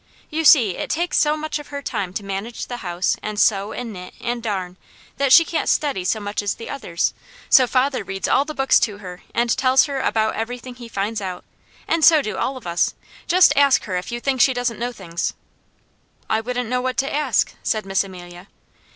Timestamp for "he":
10.73-10.87